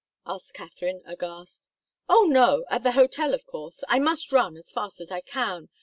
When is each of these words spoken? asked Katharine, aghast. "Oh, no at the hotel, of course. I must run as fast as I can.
asked 0.25 0.55
Katharine, 0.55 1.03
aghast. 1.05 1.69
"Oh, 2.09 2.23
no 2.23 2.65
at 2.71 2.81
the 2.81 2.93
hotel, 2.93 3.35
of 3.35 3.45
course. 3.45 3.83
I 3.87 3.99
must 3.99 4.31
run 4.31 4.57
as 4.57 4.71
fast 4.71 4.99
as 4.99 5.11
I 5.11 5.21
can. 5.21 5.69